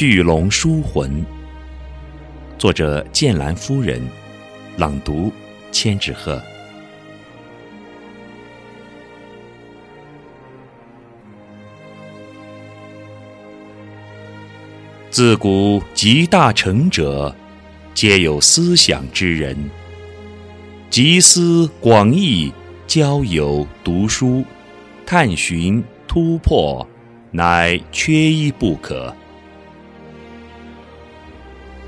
[0.00, 1.22] 巨龙书魂，
[2.56, 4.00] 作者剑兰夫人，
[4.78, 5.30] 朗读
[5.70, 6.42] 千纸鹤。
[15.10, 17.36] 自古集大成者，
[17.92, 19.54] 皆有思想之人。
[20.88, 22.50] 集思广益，
[22.86, 24.42] 交友读书，
[25.04, 26.88] 探寻突破，
[27.32, 29.14] 乃缺一不可。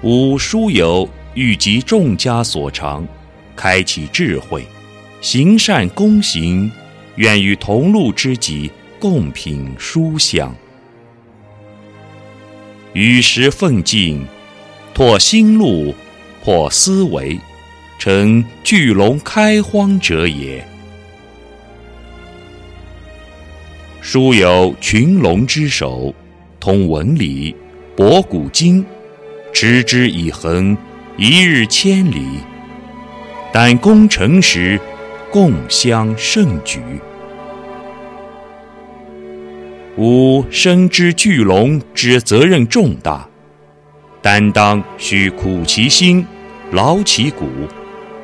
[0.03, 3.07] 吾书友欲集众家所长，
[3.55, 4.67] 开启智慧，
[5.21, 6.69] 行善躬行，
[7.15, 10.53] 愿与同路知己共品书香。
[12.95, 14.27] 与时奋进，
[14.93, 15.95] 拓新路，
[16.43, 17.39] 破思维，
[17.97, 20.67] 成巨龙开荒者也。
[24.01, 26.13] 书有群龙之首，
[26.59, 27.55] 通文理，
[27.95, 28.85] 博古今，
[29.53, 30.77] 持之以恒，
[31.17, 32.41] 一日千里。
[33.53, 34.81] 但攻城时，
[35.31, 36.81] 共襄盛举。
[39.97, 43.29] 吾深知巨龙之责任重大，
[44.23, 46.27] 担当需苦其心，
[46.71, 47.47] 劳其骨，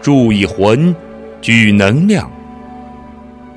[0.01, 0.97] 铸以魂，
[1.43, 2.33] 聚能量。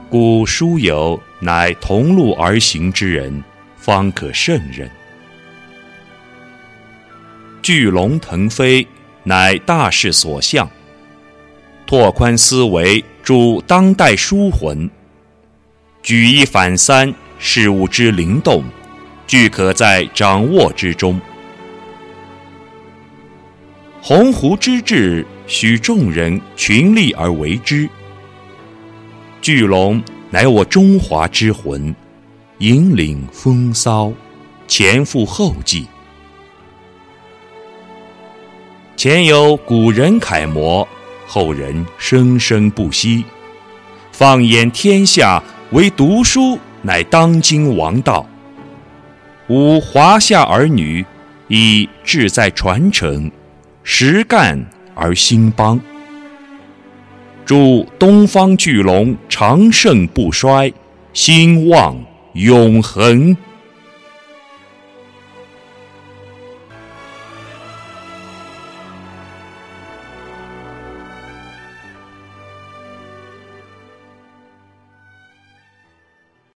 [0.09, 3.41] 故书友乃同路而行之人，
[3.77, 4.91] 方可胜任。
[7.61, 8.87] 巨龙腾飞，
[9.23, 10.69] 乃大势所向。
[11.85, 14.89] 拓宽思维，助当代书魂。
[16.01, 17.13] 举一反三。
[17.43, 18.63] 事物之灵动，
[19.25, 21.19] 俱可在掌握之中。
[23.99, 27.89] 鸿鹄之志，需众人群力而为之。
[29.41, 31.95] 巨龙乃我中华之魂，
[32.59, 34.13] 引领风骚，
[34.67, 35.87] 前赴后继。
[39.03, 40.87] 前有古人楷模，
[41.25, 43.25] 后人生生不息。
[44.11, 45.41] 放眼天下，
[45.71, 46.59] 唯读书。
[46.83, 48.23] 乃当今王道。
[49.47, 51.03] 吾华夏儿女，
[51.47, 53.31] 以志在传承，
[53.81, 54.63] 实干
[54.93, 55.79] 而兴邦。
[57.43, 60.71] 祝东方巨龙长盛不衰，
[61.11, 61.97] 兴旺
[62.33, 63.35] 永恒。